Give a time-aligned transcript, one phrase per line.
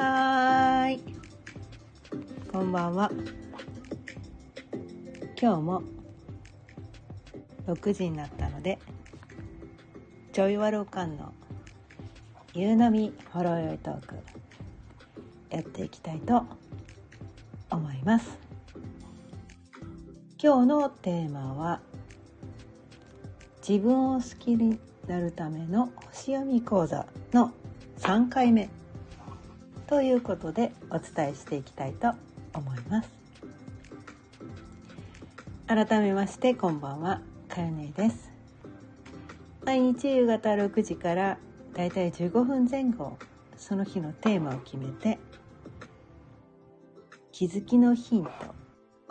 [0.00, 1.00] はーい。
[2.50, 3.10] こんばんは。
[5.38, 5.82] 今日も
[7.66, 8.78] 6時になったので、
[10.32, 11.34] ちょいわろかんの
[12.54, 14.14] 夕波ほろよいトーク
[15.50, 16.44] やっていきたいと
[17.70, 18.38] 思います。
[20.42, 21.80] 今日のテーマは
[23.68, 27.04] 自分を好きになるための星読み講座
[27.34, 27.52] の
[27.98, 28.70] 3回目
[29.90, 32.12] ということでお伝えしていきたいと
[32.54, 33.10] 思います。
[35.66, 37.20] 改めましてこんばんは。
[37.48, 38.30] かよねです。
[39.64, 41.38] 毎日夕方6時から
[41.74, 43.18] だいたい15分前後
[43.56, 45.18] その日のテーマを決めて
[47.32, 48.30] 気づきのヒント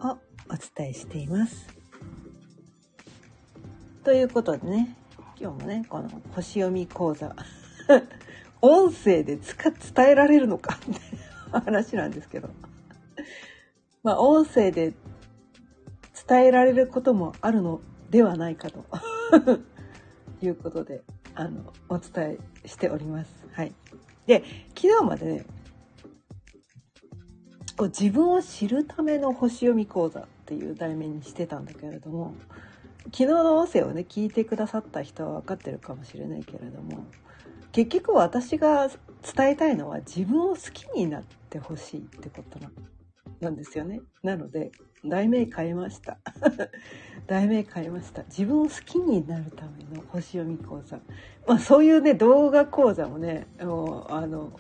[0.08, 1.68] をお伝えしています。
[4.06, 4.96] ということでね
[5.38, 7.36] 今日もねこの星読み講座。
[8.62, 11.04] 音声で伝えられるのかみたい
[11.52, 12.50] な 話なんですけど。
[14.04, 14.94] まあ音声で
[16.28, 18.86] 伝えられることもあるのではないかと。
[20.42, 21.02] いうことで
[21.36, 23.32] あのお伝えしております。
[23.52, 23.74] はい、
[24.26, 25.46] で昨日までね
[27.78, 32.34] こう自分を知るための星読み講座っていう題名にしてたんだけれども
[33.06, 37.06] 昨日の音声をね聞いてくださった人は分かってるかもしれないけれども
[37.86, 42.60] 結局私が伝えたいのは自分を好きになってほしいってこと
[43.40, 44.02] なんですよね。
[44.22, 44.72] なので
[45.06, 46.18] 題名変えました。
[47.28, 48.24] 題名変えました。
[48.24, 51.00] 自分を好きになるための星読み講座。
[51.48, 54.52] まあそういうね動画講座もねもうあの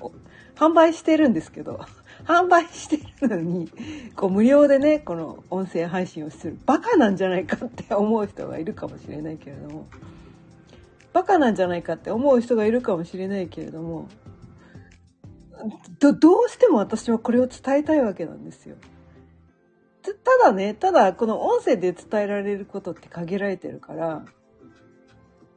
[0.55, 1.79] 販売してるんですけど
[2.25, 3.69] 販売してるのに、
[4.15, 6.57] こう無料でね、この音声配信をする。
[6.65, 9.87] バカなんじゃないかって思う人がいるかもしれないけれども、
[11.19, 14.07] バカなんじゃないかって思う人がいるかもしれないけれども、
[15.99, 18.77] ど、どうしても私はこれを伝えたいわけなんですよ。
[20.01, 20.11] た
[20.45, 24.25] だね、ただこの音声で伝えられることって限られてるから、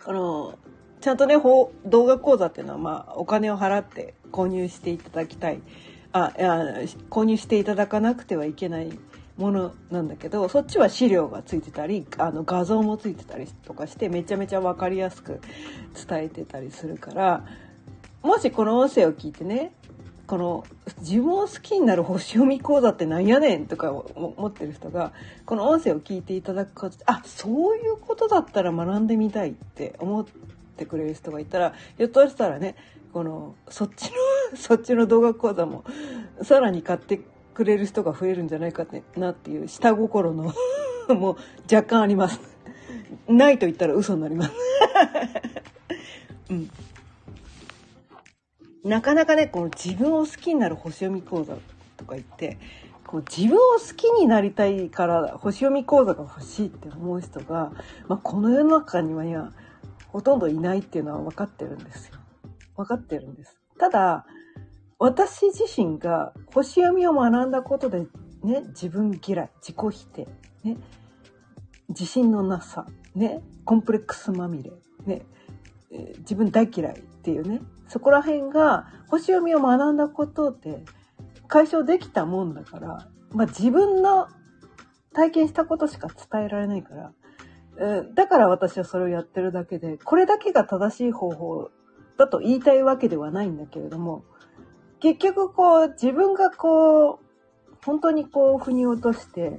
[0.04, 0.58] あの、
[1.00, 5.62] ちゃんとね、動画講座っていうのはまあお金を払って購入していただきたい。
[6.14, 6.32] あ
[7.08, 8.98] 購入していただかなくてはいけない
[9.42, 15.40] ものなんだけどそっちは資料がついてたりあの画像もついてたりとかしてめちゃめちゃ分かりやすく
[16.08, 17.44] 伝えてたりするから
[18.22, 19.72] もしこの音声を聞いてね
[20.28, 20.64] この
[21.00, 25.12] 自分を好きになる星読み講座ってなんやねんとか思ってる人が
[25.44, 30.26] この音声を聞いていただくことあそういうことだったら学んでみたいって思っ
[30.76, 32.76] てくれる人がいたらひょっとしたらね
[33.12, 35.84] このそっちのそっちの動画講座も
[36.42, 37.20] さらに買って
[37.54, 40.52] くれる人が増えるんじゃないかってなっていう下心の
[41.14, 41.36] もう
[41.72, 42.40] 若干あります。
[43.28, 44.52] ないと言ったら嘘になります。
[46.50, 46.70] うん。
[48.84, 51.54] なかなかね、この自分を好きになる星読み講座
[51.96, 52.58] とか言って、
[53.06, 57.72] こう自分を好きになりたいから星読み講座が欲しいって思う人が、
[58.08, 59.52] まあ、この世の中には
[60.08, 62.14] ほとんどいないっていうのは分かってるんですよ。
[62.76, 63.56] 分かってるんです。
[63.78, 64.26] ただ、
[65.04, 68.06] 私自身が星読みを学んだことで、
[68.44, 70.28] ね、自分嫌い、自己否定、
[70.62, 70.76] ね、
[71.88, 72.86] 自信のなさ、
[73.16, 74.70] ね、コンプレックスまみれ、
[75.04, 75.26] ね、
[76.18, 80.84] 自分大嫌いっていうね、そこら辺が星読みを学んだことで
[81.48, 84.28] 解消できたもんだから、まあ、自分の
[85.12, 91.70] 体験したことしか伝えられないから、だから私はそれをやってるだけで、これだけが正しい方法
[92.18, 94.22] だと言いたいわけではないんだけれども、
[95.02, 99.58] 結局こう自分がこう、本当にこう腑に落として、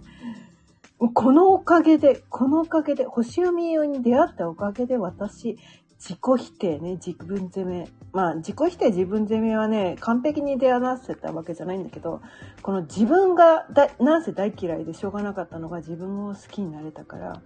[1.13, 5.57] このおかげで、このおかげで、星読みに出会ったおかげで私、
[5.99, 7.89] 自己否定ね、自分責め。
[8.13, 12.21] まあ、自己否定、自分責めはね、完璧に出会わせたわけじゃないんだけど、
[12.61, 17.41] この自分がだ、なんせ大嫌いでしょうがなかったのが自分を好きになれたから、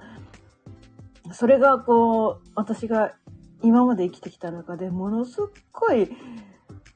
[1.32, 3.16] それがこう、私が
[3.64, 6.12] 今まで生きてきた中でものすっごい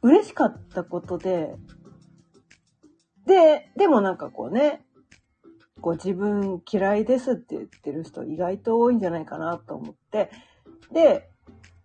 [0.02, 1.56] 嬉しかったことで、
[3.26, 4.84] で、でもなんかこうね、
[5.80, 10.32] こう自分嫌いですって言ってる人意外と多いんじゃないかなと思って、
[10.92, 11.30] で、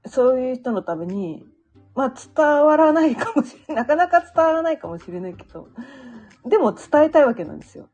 [0.07, 1.45] そういう人のために、
[1.95, 5.69] まあ伝わらないかもしれない、 なかなか伝わらないかもしれないけど、
[6.47, 7.89] でも伝えたいわけなんですよ。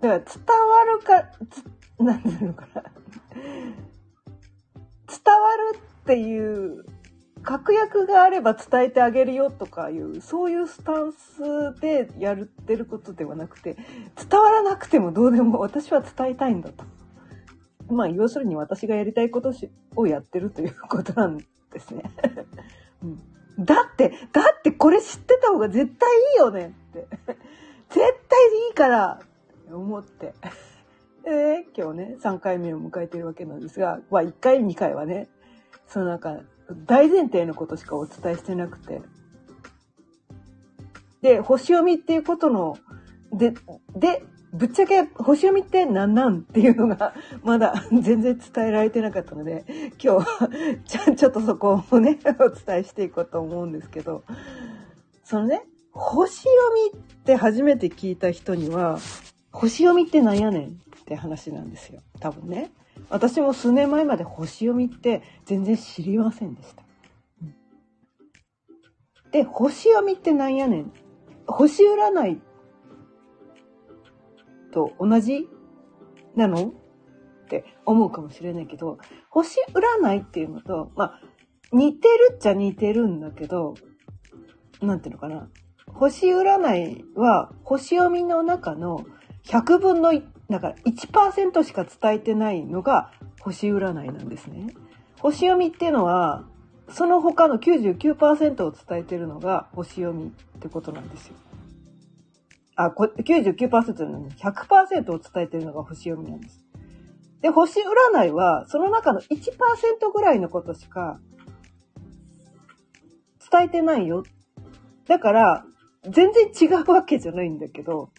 [0.00, 0.26] だから伝
[0.68, 1.30] わるか、
[2.04, 2.82] なんていうのかな。
[2.82, 2.92] 伝
[5.40, 6.84] わるっていう
[7.46, 13.76] 確約があれば伝えてあげるよとかいう、そういうスタンスでやってることではなくて、
[14.28, 16.84] 伝わらなくてもどうでも私は伝えたいんだと。
[17.88, 19.52] まあ、要するに私がやりたいこと
[19.94, 21.44] をやってるということなんで
[21.78, 22.10] すね。
[23.04, 27.06] うん、だって、だってこれ知ってた方が絶対いいよねって。
[27.90, 28.04] 絶対
[28.68, 30.34] いいからって思って。
[31.24, 35.28] えー、今日ね、3回目を迎えてるわけなんですが、まあ1回、2回はね、
[35.86, 36.40] そのなんか、
[36.86, 39.02] 大前提のことしかお伝えしてなくて。
[41.22, 42.78] で、星読みっていうことの、
[43.32, 43.54] で、
[43.94, 47.14] で、ぶっちゃけ星読みって何なんっていうのが
[47.44, 50.26] まだ 全然伝えられてなかったので今日は
[51.14, 54.24] ちょっとそこをねお伝えしていこうと思うんですけど。
[55.24, 56.52] そのね星読
[56.94, 58.98] みって初めて聞いた人には
[59.50, 60.72] 星読みってなんやねんっ
[61.04, 62.00] て話なんですよ。
[62.20, 62.70] 多分ね。
[63.08, 66.82] 私も数年前まで星読みって全然知りませんでした。
[69.30, 70.92] で星読みってなんやねん
[71.46, 72.40] 星占い
[74.72, 75.48] と同じ
[76.34, 76.68] なの？
[76.68, 78.98] って思うかもしれないけど、
[79.30, 81.20] 星占いっていうのと、まあ、
[81.72, 83.74] 似てるっちゃ似てるんだけど、
[84.82, 85.48] なんていうのかな。
[85.86, 89.06] 星占いは星読みの中の
[89.44, 93.10] 100分の1、だから1%しか伝えてないのが
[93.40, 94.74] 星占いなんですね。
[95.20, 96.44] 星読みっていうのは、
[96.88, 101.34] その他の99%を伝えてるのが星読みってことなんですよ。
[102.76, 106.64] あ、99%なのに100%を伝えてるのが星読みなんです。
[107.40, 111.18] で、星占いは、その中の1%ぐらいのことしか
[113.50, 114.24] 伝えてないよ。
[115.08, 115.64] だから、
[116.02, 118.10] 全然違うわけじゃないんだけど、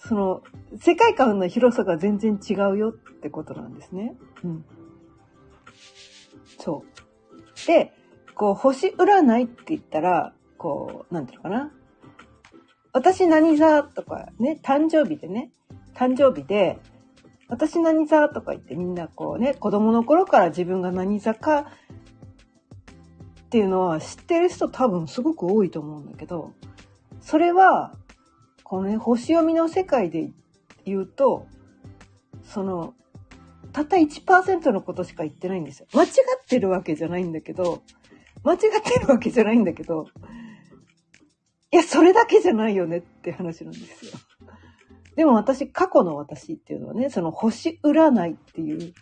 [0.00, 0.42] その、
[0.80, 4.14] 世界観の広さが全然違うよってことなんですね。
[4.42, 4.64] うん。
[6.58, 7.66] そう。
[7.66, 7.92] で、
[8.34, 11.72] こう、星占いって言ったら、こう、なんていうのかな。
[12.92, 15.52] 私何座とかね、誕生日でね、
[15.94, 16.78] 誕生日で、
[17.48, 21.64] 私何座とか言ってみんなこうね、子供の頃から自分が何座かっ
[23.50, 26.52] ていうのは知ってる人多分すごく多いと思うんだけど、
[27.20, 27.94] それは、
[28.70, 30.30] このね、星読みの世界で
[30.84, 31.48] 言うと、
[32.44, 32.94] その、
[33.72, 35.88] たった1%のことしか言ってないんですよ。
[35.92, 36.10] 間違っ
[36.48, 37.82] てるわけじゃないんだけど、
[38.44, 40.06] 間違ってるわけじゃないんだけど、
[41.72, 44.12] いや、それだけじゃないよねって話なんですよ。
[45.16, 48.94] でも私、過去の私っていうのはね、その星占いっていう、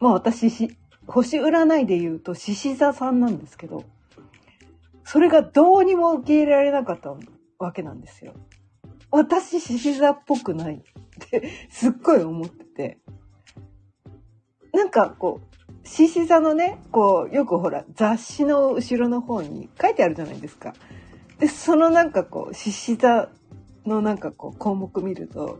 [0.00, 0.74] まあ私、
[1.06, 3.84] 星占いで言うと獅子座さんなんですけど、
[5.04, 7.14] それがどうにも受け入れられなかった
[7.58, 8.32] わけなんですよ。
[9.12, 10.80] 私、獅子座っぽくないっ
[11.30, 12.98] てすっごい思ってて。
[14.72, 20.74] なんかこう、獅子座のね、こう、よくほら、雑誌の後ろの方に書いてあるじゃないですか。
[21.38, 23.28] で、そのなんかこう、獅子座
[23.84, 25.58] のなんかこう、項目見ると、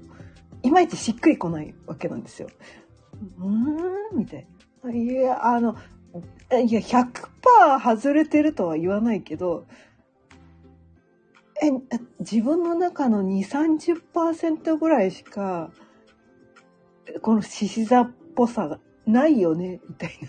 [0.63, 2.49] いまいちしっくりこないわけなんですよ。
[3.39, 4.47] うーんみたい
[4.83, 4.93] な。
[4.93, 5.77] いや、あの、
[6.53, 9.67] いや、100%外れてるとは言わないけど、
[11.63, 11.71] え、
[12.19, 13.45] 自分の中の2、
[14.03, 15.71] 30%ぐらいしか、
[17.21, 20.29] この獅子座っぽさがないよね、みたいな。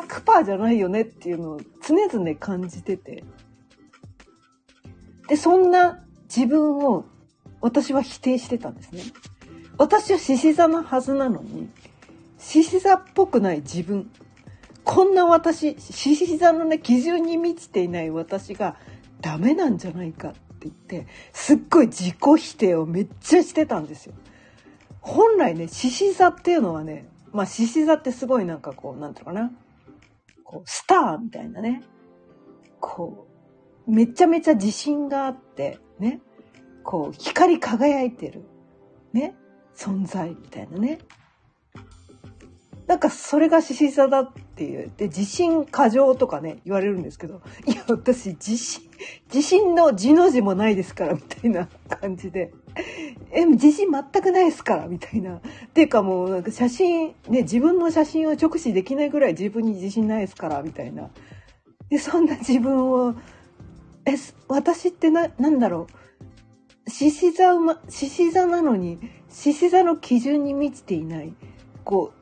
[0.00, 3.22] 100%じゃないよねっていうのを常々感じてて。
[5.28, 7.04] で、そんな自分を
[7.60, 9.02] 私は否定してたんですね。
[9.78, 11.68] 私は獅子座のはずなのに、
[12.38, 14.10] 獅子座っぽくない自分。
[14.82, 18.76] こんな私、獅子座のね、基準に満ちていない私が
[19.20, 24.14] ダメなんじゃないかって言って、すっごい自己否定をめっちゃしてたんですよ。
[25.00, 29.52] 本来ね、獅子座っていうのはね、まあ獅子座ってすごいなんかこう、なんていうのかな。
[30.44, 31.82] こう、スターみたいなね。
[32.80, 33.26] こ
[33.86, 36.20] う、めちゃめちゃ自信があって、ね。
[36.82, 38.44] こう、光り輝いてる。
[39.12, 39.34] ね。
[39.74, 40.98] 存在みたいなね。
[42.96, 44.90] なんかそれが獅子座だっていう。
[44.96, 48.88] で、自信過剰とかね、言われるんですけど、いや、私、自信、
[49.26, 52.54] 自信の字の字もないですから、みたいな感じで。
[53.32, 55.36] え、自信全くないですから、みたいな。
[55.36, 55.40] っ
[55.74, 61.10] ていうかもう、なんか写真、ね、自分の写真を直視できないぐらい自分に自信ないですから、みたいな。
[61.90, 63.14] で、そんな自分を、
[64.06, 64.14] え、
[64.48, 65.86] 私ってな、なんだろ
[66.86, 66.90] う。
[66.90, 67.52] 獅子座、
[67.90, 68.98] 獅子座なのに、
[69.28, 71.34] 獅子座の基準に満ちていない。
[71.86, 72.15] こう、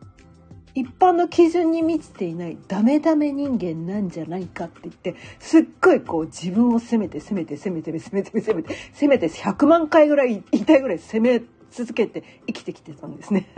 [0.74, 13.48] 一般の基準に満ちていないダメダメ人間なんじゃないかって言って、すっごいこう自分を責めて責めて責めて責めて責めて責めて100万回ぐらい言いたいぐらい責め続けて生きてきてたんですね。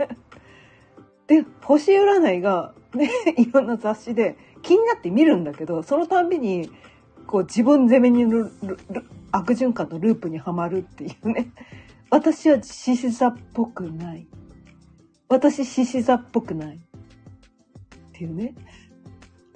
[1.27, 6.69] で、星占いがね、いろんな雑誌で気になって見るんだけど、そのたんびに
[7.25, 8.25] こう自分責めに
[9.31, 11.51] 悪循環のループにはまるっていうね。
[12.09, 14.27] 私は獅子座っぽくない。
[15.27, 16.79] 私獅子座っぽくない。
[18.17, 18.55] っていうね。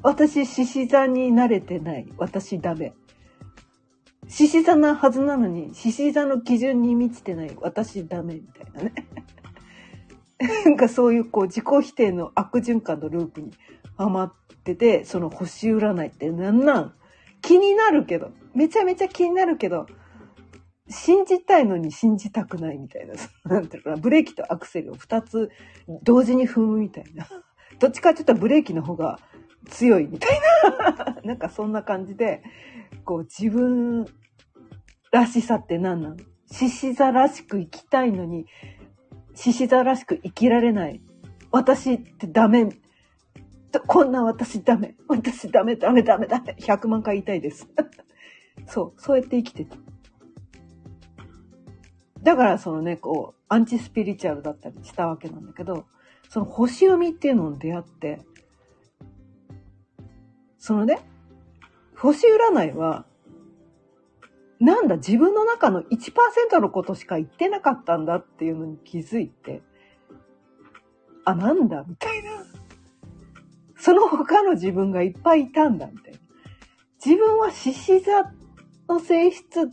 [0.03, 2.07] 私獅子座に慣れてない。
[2.17, 2.93] 私ダメ。
[4.27, 7.57] 獅子座なはずなのに獅子座の基準に満ちてない。
[7.59, 8.35] 私ダメ。
[8.35, 8.93] みたいなね。
[10.65, 13.51] なんかそういうこう自己否定の悪循環のループに
[13.97, 16.93] ハマっててその星占いってなんなん？
[17.41, 18.31] 気になるけど。
[18.53, 19.87] めちゃめちゃ気になるけど。
[20.91, 23.13] 信じたいのに信じたくないみたいな。
[23.45, 25.49] なんていうかな、ブレーキとアクセルを2つ
[26.03, 27.27] 同時に踏むみたいな。
[27.81, 29.19] どっちかって言ったらブレーキの方が
[29.65, 31.17] 強いみたいな。
[31.25, 32.43] なんかそんな感じで、
[33.05, 34.05] こう自分
[35.11, 36.17] らしさって何なの
[36.51, 38.45] 獅子座らしく生きたいのに、
[39.33, 41.01] 獅子座らしく生きられない。
[41.51, 42.69] 私ってダメ。
[43.87, 44.95] こんな私ダメ。
[45.07, 46.55] 私ダメダメダメダメ。
[46.59, 47.67] 100万回言いたいです。
[48.67, 49.75] そう、そうやって生きてた。
[52.21, 55.85] だからそのね、こう、アンチスピリチュアルだったりしたわけなんだけど、
[56.31, 58.21] その星読みっていうのに出会って、
[60.57, 61.01] そのね、
[61.97, 63.05] 星占いは、
[64.61, 69.61] なんだ、自分の中の1%のことしか言ってなかったんだっていうのに気づいて、
[71.25, 72.45] あ、なんだ、みたいな。
[73.75, 76.19] その他の自分がいっぱいいたんだ、みたいな。
[77.05, 78.31] 自分は獅子座
[78.87, 79.69] の性質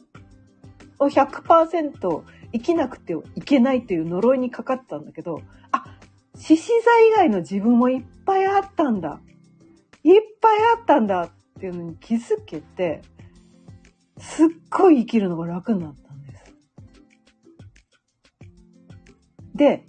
[0.99, 5.41] を100%生きなくてはいけないっていう呪いにかかったんだけど、
[6.39, 9.21] 獅子座以外の自分もいっぱいあったんだ。
[10.05, 11.31] いっぱいあったんだっ
[11.61, 13.03] ていうのに気づけて、
[14.19, 16.55] すっごい生きるのが楽になったんです。
[19.55, 19.85] で、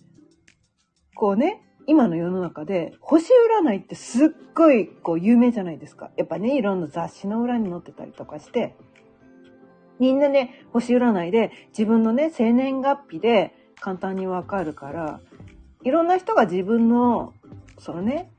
[1.15, 3.31] こうね、今の世の中で星
[3.63, 6.11] 占いってすっごいこう有名じゃないですか。
[6.17, 8.75] やっぱね、いろんな雑誌の裏に載ってたりとかして、
[9.99, 15.21] みんなね、星占いで自分のね、生年月日で簡単にわかるから、
[15.83, 17.33] いろんな人が自分の、
[17.77, 18.31] そのね、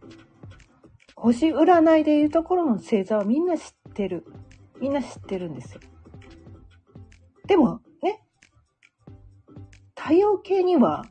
[1.16, 4.24] 星占いでいうところの星座はみんな知ってる。
[4.80, 5.80] みんな知ってるんですよ。
[7.46, 8.22] でもね、
[9.96, 11.06] 太陽系には、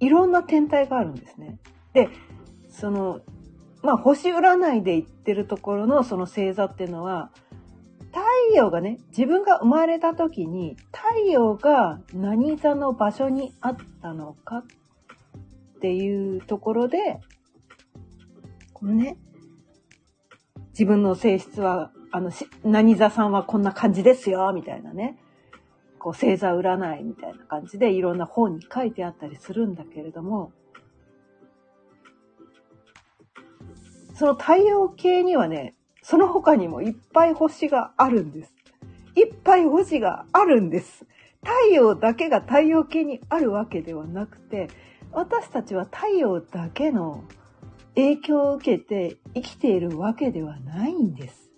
[0.00, 1.58] いろんな天体があるんですね。
[1.92, 2.08] で、
[2.68, 3.20] その、
[3.82, 7.30] まあ、星占いで言ってるところのその星座っていうのは、
[8.12, 8.20] 太
[8.54, 17.20] 陽がね、自分が生まれた時に、太陽が何座の場所にあったのかっていうところで、
[18.72, 19.16] このね、
[20.70, 22.32] 自分の性質は、あの、
[22.64, 25.16] 何座さんはこんな感じですよ、みたいなね。
[25.98, 30.52] こう、星座占いみたいな感じでいろんな本に書いてあったりするんだけれども、
[34.14, 35.74] その太陽系にはね、
[36.10, 38.52] その他にもいっぱい星があるんです。
[39.14, 41.06] いっぱい星があるんです。
[41.40, 44.70] 太陽だけが太陽系にあるわけではなくて、
[45.12, 47.22] 私たちは太陽だけの
[47.94, 51.48] 影響を受けて生きているわけではないんです。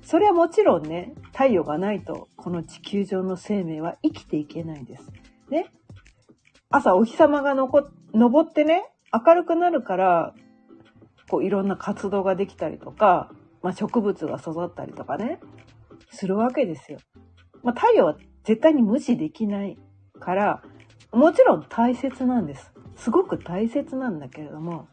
[0.00, 5.04] それはもちろんね、太陽がないとこの地球上の生命は生きていけないんです。
[5.50, 5.66] ね。
[6.70, 10.34] 朝お日様がのこ昇ってね、明るくなるから
[11.32, 13.30] こういろんな活動ができたりとか、
[13.62, 15.40] まあ、植物が育ったりとかね、
[16.10, 16.98] するわけですよ。
[17.62, 19.78] まあ、太陽は絶対に無視できない
[20.20, 20.62] から、
[21.10, 22.70] もちろん大切なんです。
[22.96, 24.88] すごく大切なんだけれども、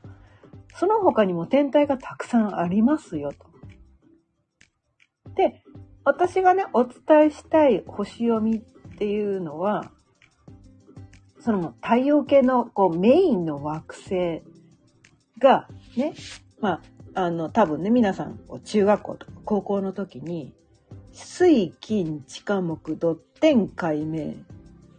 [0.76, 3.46] その他にも天体がたくさんありますよと。
[5.36, 5.62] で、
[6.06, 8.62] 私がね、お伝えしたい星読みっ
[8.98, 9.92] ていうのは、
[11.42, 14.42] その太陽系のこうメインの惑星
[15.40, 16.14] がね、
[16.60, 16.82] ま
[17.16, 20.54] あ、あの、多分ね、皆さん、中学校とか高校の時に、
[21.12, 24.36] 水、金、地下木、土天、海明っ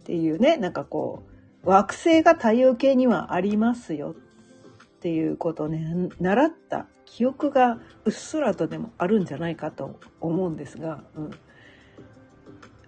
[0.03, 1.23] ていうね、なんかこ
[1.63, 11.31] う、惑星が太陽系にはありますよっていうことをね、習った記憶がうっすらとでもあるんじゃないかと思うんですが、うん。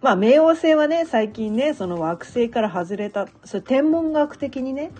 [0.02, 4.92] まあ、冥王星はね、最近ね、その惑星から外れた、それ天文学的にね、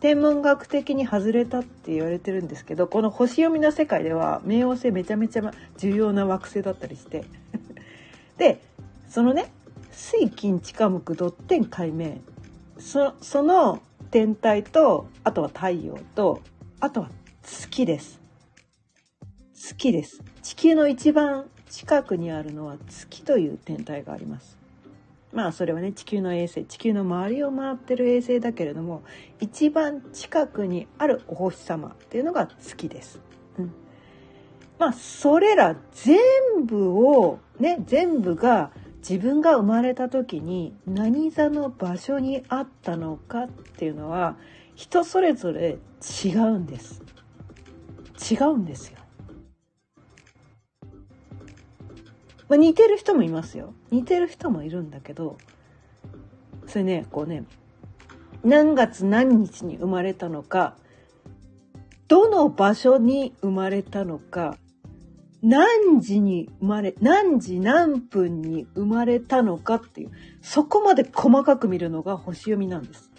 [0.00, 7.24] 天文学的に外れたって言われてるんですけどこの星読みの世界では冥王星めちゃめちゃ重要な惑星だったりして。
[8.36, 8.60] で
[9.08, 9.50] そのね
[9.92, 12.18] 水金地下木土天海明
[12.78, 16.42] そその天体とあとは太陽と
[16.80, 17.10] あとは
[17.42, 18.20] 月です。
[19.54, 20.22] 月です。
[20.42, 24.56] 地球の一番近くにあるのは月という天体があります。
[25.36, 29.02] まあそれはね地球の衛星地球の周りを回ってる衛星だけれども
[29.38, 33.20] 一番近くにあるお星様っていうのが月です。
[33.58, 33.72] うん、
[34.78, 36.18] まあそれら全
[36.64, 44.36] 部をね全部が自分が生まれた時に何座の場所にあったのかっていうのは
[44.74, 45.76] 人それぞれ
[46.24, 47.02] 違うんです。
[48.32, 48.98] 違うんですよ、
[52.48, 55.36] まあ、似てる人もいますよ似てる人もいるんだけど
[56.66, 57.44] それねこうね
[58.44, 60.76] 何月何日に生まれたのか
[62.08, 64.56] どの場所に生まれたのか
[65.42, 70.10] 何時に生まれ、何時何分に生まれたのかっていう、
[70.42, 73.10] そこまで細かく見るのが星読みなんです。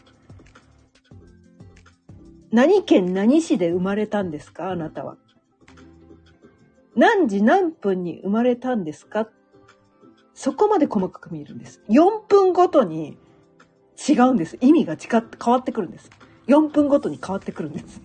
[2.51, 4.71] 何県何市で生まれたんですか？
[4.71, 5.15] あなたは。
[6.97, 9.29] 何時何分に生まれたんですか？
[10.33, 11.81] そこまで細かく見るんです。
[11.89, 13.17] 4分ごとに
[14.07, 14.57] 違うんです。
[14.61, 16.09] 意味が違っ変わってくるんです。
[16.47, 18.01] 4分ごとに変わってくるんです。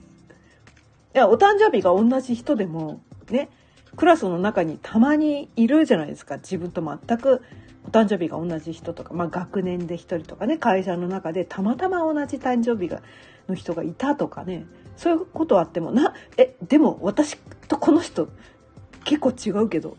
[1.15, 3.51] いや、お誕生日が同じ人でも、ね、
[3.97, 6.37] クラスの中にたまにいるじゃないですか。
[6.37, 7.43] 自分と全く
[7.87, 13.03] お誕生日が同じ人とか、まあ学年で1人とかね、会社の中でたまたま同じ誕生日が
[13.49, 18.29] の人がいたとかね、そういうことあっても、な、え、でも私とこの人
[19.05, 19.97] 結構違うけど、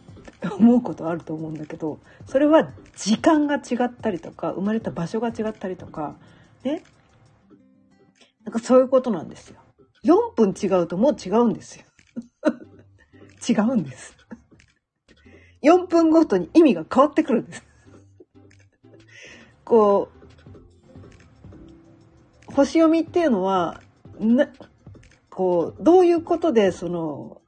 [0.57, 6.15] 思うことあると思うんだけど、それは時間が違ったりとか、生まれた場所が違ったりとか、
[6.63, 6.83] ね？
[8.43, 9.59] なんかそういうことなんですよ。
[10.03, 11.85] 4分違うともう違うんですよ。
[13.47, 14.15] 違うんです。
[15.63, 17.63] 4分ごとに意味が変わってくるんです。
[19.63, 20.09] こ
[22.49, 23.81] う、星読みっていうのは、
[24.19, 24.49] な、
[25.29, 27.41] こう、どういうことでその、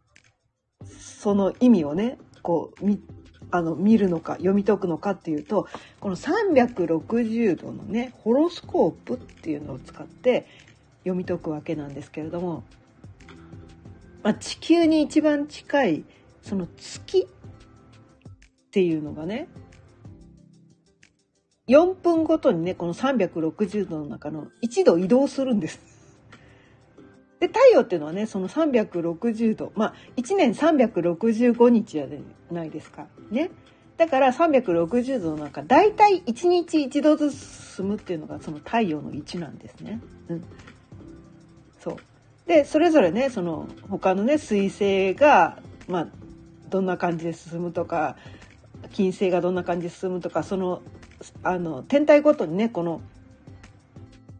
[1.25, 3.01] その意味をね、こう、み、
[3.49, 5.67] あの、見るのか、読み解くのかっていうと、
[5.99, 10.45] この360度のね、ホロスコープっていうのを使って
[10.99, 12.63] 読み解くわけなんですけれども、
[14.21, 16.03] まあ、地球に一番近い
[16.43, 17.27] その月っ
[18.69, 19.47] ていうのがね
[21.67, 25.94] 4分ごとにねこの360度の中の1度移動するんです。
[27.45, 32.05] で太陽っていうのはねその360度まあ1年365日じゃ
[32.51, 33.51] ないですかね。
[33.97, 40.01] だから360度の中大体1日1度ずつ進むっていうのがその太陽の位置なんですね。
[40.27, 40.43] うん、
[41.79, 41.97] そう
[42.47, 46.07] でそれぞれねその他のね水星がまあ
[46.69, 48.17] どんな感じで進むとか
[48.91, 50.81] 金星がどんな感じで進むとかその
[51.43, 53.01] あの天体ごとにねこの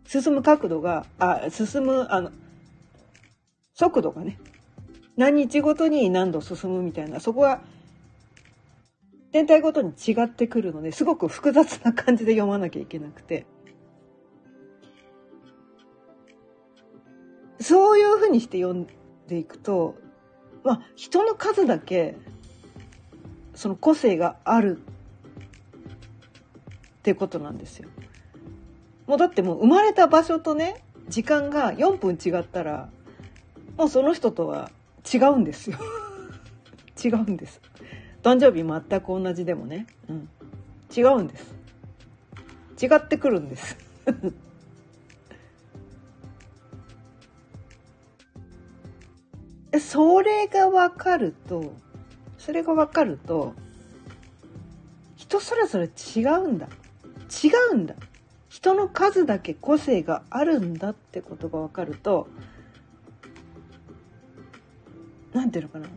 [0.06, 2.32] 進む角度があ進むあの
[3.76, 4.40] 速度がね
[5.16, 7.62] 何日ごとに何度進むみたいなそこは
[9.32, 13.46] 天体ごとに違ってくるのですごく複雑な感じで読まなきゃいけなくて
[17.60, 18.88] そういうふうにして読ん
[19.28, 19.96] でいくと、
[20.64, 22.16] まあ、人の数だけ、
[23.54, 24.82] その個性があるっ
[27.02, 27.90] てことなんですよ。
[29.08, 32.90] もうだってもう生まれた場所とね、時間が4分違ったら、
[33.78, 34.72] もうその人とは
[35.14, 35.78] 違うんですよ。
[37.04, 37.62] 違うんです。
[38.24, 40.30] 誕生日全く同じでもね、うん、
[40.96, 41.56] 違うんです。
[42.82, 43.78] 違ってくるんです。
[49.80, 51.74] それが分かると
[52.38, 53.54] それが分かると
[55.16, 56.68] 人それぞれ違うんだ
[57.44, 57.96] 違うんだ
[58.48, 62.28] 人の数だけ個性があるんだってことが分かると
[65.36, 65.88] 何ていうのかな。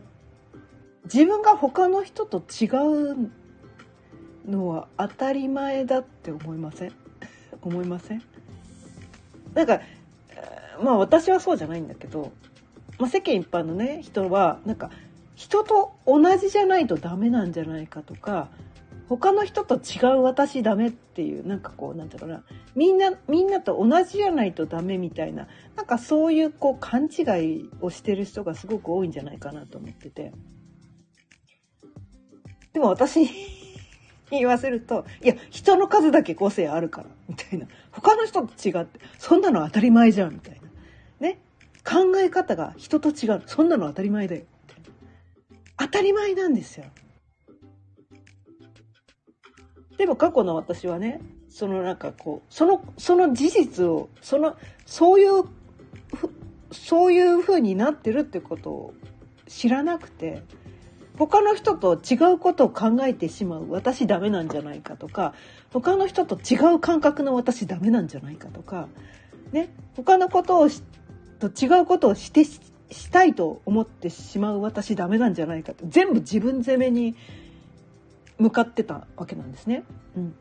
[1.05, 2.65] 自分が他の人と違
[3.13, 3.31] う
[4.45, 6.91] のは当たり前だって思いません？
[7.63, 8.21] 思いません？
[9.53, 9.79] なんか
[10.83, 12.31] まあ私はそうじゃないんだけど
[12.99, 14.91] まあ、世間一般のね人はなんか
[15.35, 18.49] 人と同じじゃないとダメなんじゃないかとか
[19.09, 22.43] 他の人と違う私ダメっていうなんかこうなんていうかな
[22.75, 30.31] みんなみんなと同じじゃないとダメみたいななんかそういうこう勘違いをしてる人がすごく多いんじゃないかなと思ってて
[32.71, 33.29] でも私に
[34.31, 40.61] 言わせるといや人の数だけ個性あるからみたいな他の人と違ってそんなの当たり前じゃんみたい
[41.19, 41.39] なね
[41.83, 43.41] 考え方が人と違う。
[43.47, 44.43] そんなの当たり前だよ。
[45.77, 46.85] 当たり前なんですよ。
[49.99, 55.43] でも過去の私はね、そのなんかこう、その、その事実を、その、そういう、
[56.71, 58.93] そういう風になってるってことを
[59.45, 60.41] 知らなくて、
[61.17, 65.33] 他の人と違うことを考えてしまう私ダメなんじゃないかとか、
[65.73, 68.87] 他の人と違う感覚の私ダメなんじゃないかとか、
[69.51, 70.69] ね、他のことを
[71.39, 72.63] と違うことをしてし
[73.11, 77.17] たいと思ってしまう私ダメなんじゃないかって全部自分責めに
[78.39, 79.83] 向かってたわけなんですね。
[80.15, 80.35] うん、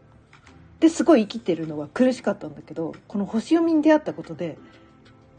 [0.81, 4.59] ですごい生きてるのは苦しかったんだけどこの星読みに出会ったことで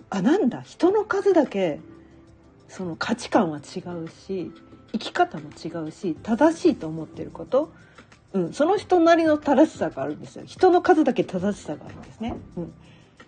[0.10, 1.80] あなんだ人の数だけ
[2.68, 4.52] その価値観は違うし
[4.92, 7.72] 生き方も違うし正しいと思ってること、
[8.34, 12.36] うん、その人なりの正しさがあるんですよ人の数だけ正しさがあるんですね。
[12.58, 12.74] うん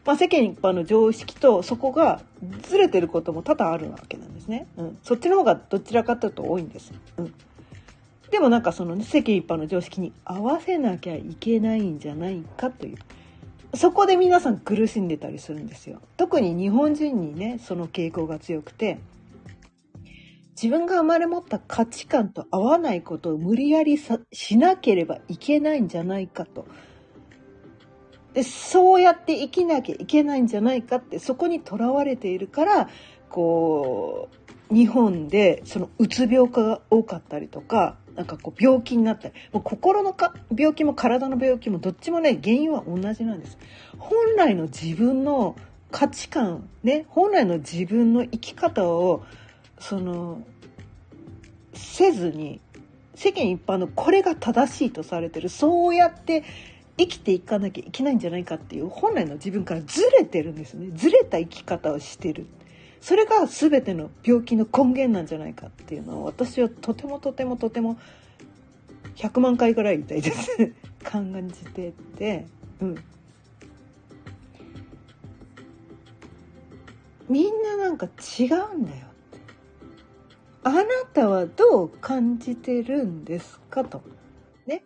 [0.04, 2.22] まあ、世間一般の常識とそこが
[2.64, 4.68] ずれてることも多々あるわけなんですね。
[4.78, 6.92] うん、そっちの方がどちらかというと多いんです。
[7.18, 7.34] うん、
[8.32, 12.98] でもなんかその、ね、世間一般の常識に合わせなきゃいけないんじゃないかという
[13.76, 16.02] そこで皆さん苦しんでたりするんですよ。
[16.18, 19.00] 特に日本人にねその傾向が強くて
[20.62, 26.66] 自分が生まれ持った価値観と合わないことを無理やりさしなければいけないんじゃないかと。
[28.34, 32.90] でそうやって生きなきゃいけないんじゃないかってそこにとらわれているから
[33.30, 34.30] こ
[34.70, 43.58] う日本でそのうつ病化が多かったりとかなんかこう病気になったりもう心のか病気も体の病気もどっちもね原因は同じなんです。
[43.98, 45.56] 本来の自分の
[45.92, 49.24] 価値観ね本来の自分の生き方を
[49.80, 50.42] その
[51.74, 52.60] せずに
[53.16, 56.44] 世間一般のこれが正しいとされてるそうやって
[56.98, 62.48] 生きていかなきゃいけないんじゃないかっていう本来の自分からずれてるんですねずれた生き方をしてる
[63.02, 68.00] それが全ての病気の根源なんじゃないかっていうのを私はとてもとてもとても
[69.16, 70.74] 100万回ぐらい言いたいです。
[71.04, 72.46] 感じてて。
[72.80, 72.96] うん。
[77.28, 79.08] みんななんか違うんだよ
[80.64, 80.84] あな
[81.14, 84.04] たはどう感じてるんですかと。
[84.68, 84.84] ね。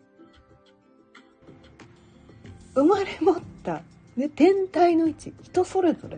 [2.76, 3.82] 生まれ持った、
[4.16, 6.18] ね、天体の位置、人それぞれ、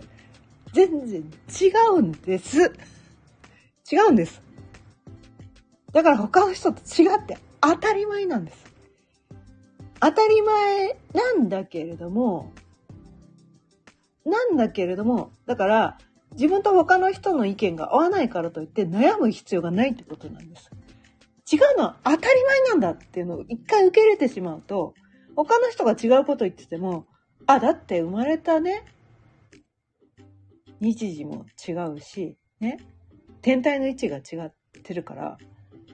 [0.74, 2.74] 全然違うんです。
[3.92, 4.42] 違うんです。
[5.94, 8.66] だから他の人と違って当たり前なんです。
[10.00, 12.54] 当たり前なんだけれども、
[14.26, 15.98] なんだけれども、だから、
[16.34, 20.70] 自分と他の人の意見が合わないからといって悩む必要がないってことなんです。
[21.52, 24.94] 違うのは当たり前なんだっていうのを一回受け入れてしまうと、
[25.36, 27.06] 他の人が違うこと言ってても、
[27.48, 28.84] あ、だって生まれたね、
[30.80, 32.80] 日時も違うし、ね、
[33.42, 35.38] 天体の位置が違ってるから、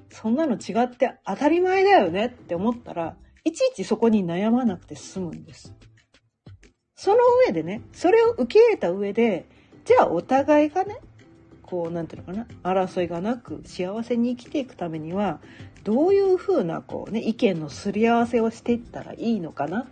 [0.09, 5.75] そんなの違って当たり前だよねって思ったら、いちいちそこに悩まなくて済むんです。
[6.95, 9.45] その上でね、それを受け入れた上で、
[9.85, 10.97] じゃあお互いがね
[11.61, 15.39] こう何て言うのかな争いがなく幸せに生きていくためには
[15.83, 19.87] どういうふうなこう、ね、意見のすり合わせをしていったらいいのかな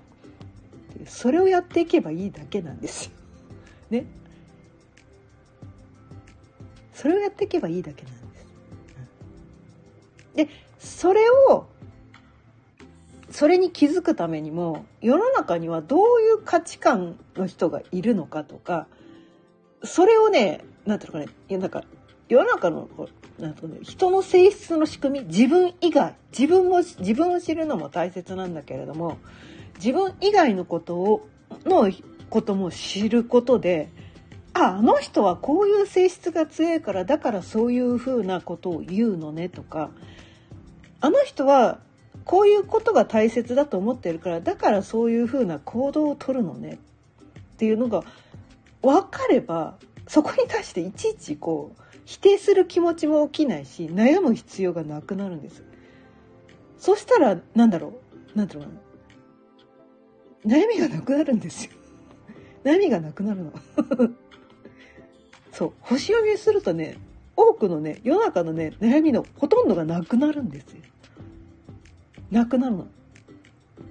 [1.08, 3.12] それをやっていけばいいだけなんですよ。
[3.90, 4.06] ね。
[6.94, 8.22] それをやっていけばいいだけなんです。
[10.36, 10.50] で
[10.80, 11.68] それを
[13.30, 18.88] それに気づくためにも世の中にはどういう価値観の人がいるのかとか
[19.84, 21.84] それをね、なんていうのかね、いやなんか
[22.30, 22.88] 世の中の
[23.40, 29.18] なんとね、人の性質の仕組み自分以外自分も自分を知るのも大切なんだけれども
[29.78, 31.28] 自分以外のことを
[31.66, 31.92] の
[32.30, 33.90] ことも知ることで
[34.54, 39.92] ああの人はこういう性質が強いからだからそういうふうなことを言うのねとか
[41.00, 41.80] あの人は
[42.26, 46.78] こういうことが大切だと思ってるからだからそういうふうな行動をとるのねっ
[47.58, 48.04] ていうのが
[48.82, 55.64] 分かればそこに対していちいちこう否定する気持ちも起きないし悩む必要がなくなるんです。
[56.78, 57.94] そしたらなんだろ
[58.36, 58.38] う？
[58.38, 58.68] なんていう？
[60.46, 61.72] 悩みがなくなるんですよ。
[62.64, 63.54] 悩みがなくなるの。
[65.52, 66.98] そう星読みするとね
[67.36, 70.82] 多くのね世の中のね悩みのほとんどがなくなるんですよ。
[72.30, 72.88] なくなるの。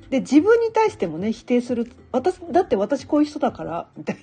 [0.09, 4.23] で自分に対してもね否定する私だって私こういう人だからみたいな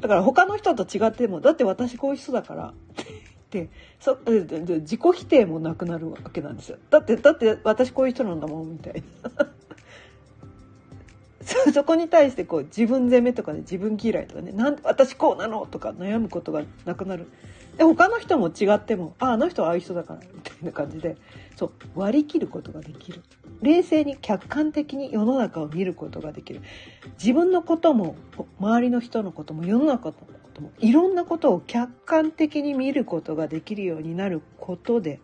[0.00, 2.72] だから他の人と違っても、だって私こういう人だから、っ
[3.50, 6.78] てそ自己否定もなくなるわけなんですよ。
[6.90, 9.02] だって、だって私こういう人なんだもん、みたい
[9.36, 9.48] な。
[11.72, 17.26] そこに対してこう自分責めとかね自分嫌いとかねなん私こうなのとか悩むことがなくなる。
[17.76, 21.16] で他の人も違ってもああの人はああいう人だからみたいな感じで
[21.56, 23.22] そう割り切ることができる。
[23.62, 26.60] 冷静に客観的に世の中を見ることができる。
[27.18, 28.16] 自分のことも
[28.58, 35.20] 周りの人のことも世の中のこともいろんなことを客観的に見ることができるようになることで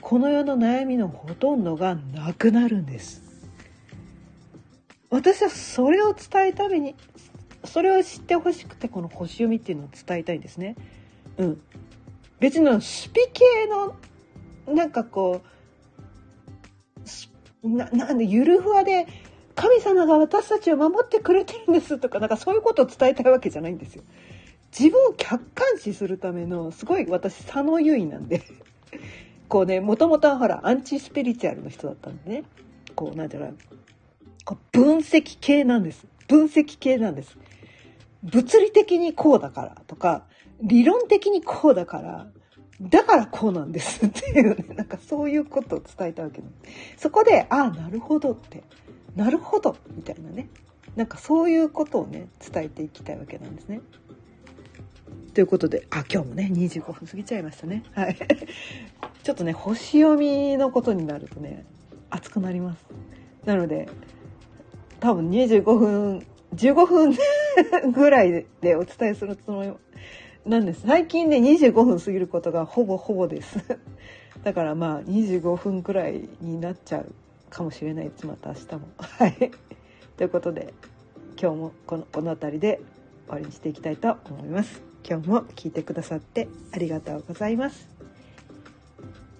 [0.00, 3.29] この世の悩みのほとんどがなくなるんです。
[5.10, 6.94] 私はそれを伝えために
[7.64, 10.76] それを知ってほしくてこの星読みっていうのを伝えたいんですね。
[11.36, 11.60] うん。
[12.38, 13.96] 別のスピ系の
[14.74, 15.42] なんかこ
[17.62, 19.06] うなんでゆるふわで
[19.54, 24.02] 神様が私たちを守ってくれてるんですとかなんかそういうことを伝えたいわけじゃないんですよ。
[24.78, 28.42] 自分を客観視するためのすごい私佐野優位なんで
[29.48, 32.44] こうねもともとはほらアンチスピリチュアルの人だったんでね
[32.94, 33.52] こうなんていうか
[34.72, 37.36] 分析系なんです分析系なんです
[38.22, 40.24] 物理的にこうだからとか
[40.62, 42.26] 理論的にこうだから
[42.80, 46.48] だからこうなんですっていうね なんかそういうことを伝えたわけで
[46.96, 48.62] そこでああなるほどって
[49.16, 50.48] なるほどみたいなね
[50.96, 53.80] なんかそういうことをね伝えていきたいわけなんですね。
[55.34, 57.84] ということで、あ、今日もね、25分過ぎちゃいましたね。
[57.92, 58.16] はい。
[59.22, 61.64] ちょっとね、星読みのことになるとね、
[62.10, 62.84] 熱くなります。
[63.44, 63.88] なので、
[65.00, 67.16] 多分25分、15分
[67.92, 69.72] ぐらいでお伝えするつもり
[70.44, 70.82] なんです。
[70.86, 73.58] 最近ね、25分過ぎることがほぼほぼです。
[74.44, 77.12] だからまあ、25分くらいになっちゃう
[77.48, 78.26] かもしれないです。
[78.26, 78.80] また明日も。
[78.98, 79.50] はい。
[80.16, 80.72] ということで、
[81.40, 82.80] 今日もこの、この辺りで
[83.26, 84.82] 終わりにしていきたいと思います。
[85.08, 87.99] 今日も聞いてくださってありがとうございます。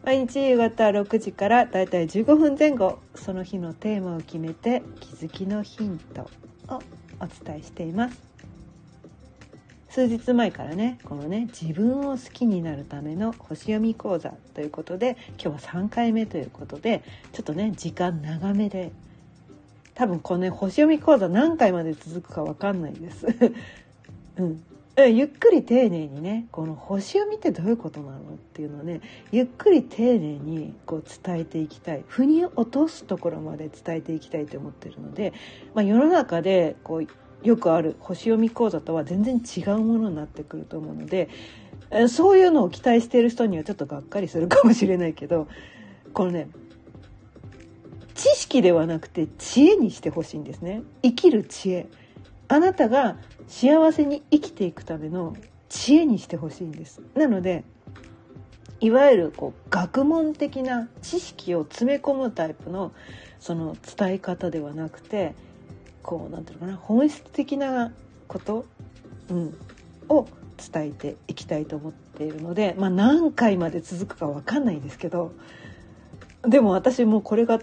[0.05, 6.23] 毎日夕方6時からだいたい15分前後その日のテーマを決めて気づきのヒント
[6.69, 6.83] を
[7.21, 8.31] お伝えしています。
[9.91, 18.93] 数日前からねこのね自分を好きになるための星読み講座ということで今日は3回目ということでちょっとね時間長めで
[19.95, 23.27] 多分このね星読み講座何回まで続くか分かんないです。
[24.39, 24.63] うん。
[25.09, 28.21] ゆっくり丁寧にねこの星読みってどういうことなのっ
[28.53, 29.01] ていうのをね
[29.33, 32.05] ゆっくり丁寧にこう伝えていきたい。
[32.07, 35.33] 腑に落とすところまで伝えていきたいと思ってるので、
[35.75, 41.29] まあ、世の中でこうよくある星読み講座とは全然違うものになってくると思うので
[42.09, 45.49] そういうのを期待している人にはちょっとがっかりするかもしれないけど
[46.13, 46.49] このね
[48.15, 50.83] 知識ではなくて知恵にしてほしいんですね。
[51.03, 51.87] 生きる知恵。
[52.51, 55.37] あなたが幸せに生きていくための
[55.69, 57.01] 知恵にしてほしいんです。
[57.15, 57.63] なので
[58.81, 62.93] いわゆるこう学問的な知識を詰め込むタイプの
[63.39, 65.37] その伝え方ではなくて
[66.03, 67.93] こうなんていうのかな本質的な
[68.27, 68.65] こと、
[69.29, 69.57] うん、
[70.09, 70.27] を
[70.73, 75.33] 伝えていきたいと思っているので、まあ、何回まで続くか分かんないですけど
[76.43, 77.61] でも私もこれが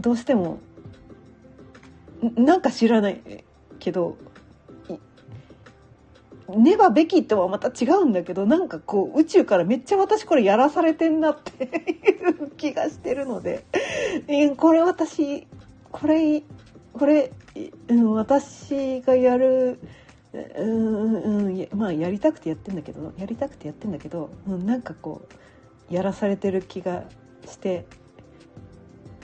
[0.00, 0.58] どうしても
[2.36, 3.44] なんか知らない。
[3.82, 4.16] けど
[6.48, 13.64] ねばべきとはまた違うんだけどなんかこう宇宙からめっちゃ私これやらされてんなっていう気がしてるので
[14.56, 15.48] これ私
[15.90, 16.42] これ
[16.92, 17.32] これ、
[17.88, 19.80] うん、私がやる
[20.32, 25.26] うん、うん、まあやりたくてやってんだけどやりたくてやってんだけど、うん、なんかこ
[25.90, 27.04] うやらされてる気が
[27.46, 27.86] して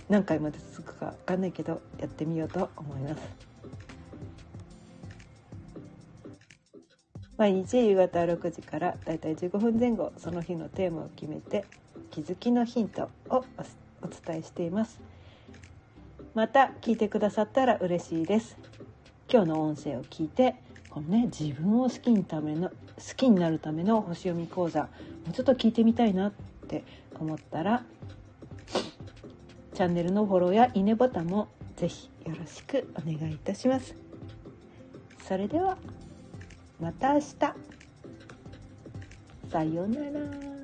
[0.09, 3.47] 何回まで続くか分かんないけどやってみようと思います。
[7.38, 11.64] 毎日夕方6時からだいたい15分前後その日のテーマを決めて
[12.11, 13.44] 気づきのヒントを
[14.03, 15.01] お伝えしています。
[16.35, 18.57] また聞いてくださったら嬉しいです。
[19.33, 20.57] 今日の音声を聞いて
[20.90, 22.74] このね自分を好きにための好
[23.16, 24.88] きになるための星読み講座も
[25.31, 26.33] うちょっと聞いてみたいなっ
[26.66, 26.83] て
[27.20, 27.85] 思ったら
[29.74, 31.46] チャンネルのフォローやいいねボタンも
[31.77, 33.94] ぜひよろしくお願いいたします。
[35.22, 35.79] それでは。
[36.81, 37.35] また明日。
[39.51, 40.58] さようなら。